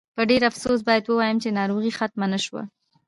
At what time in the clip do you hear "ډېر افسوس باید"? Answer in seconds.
0.29-1.03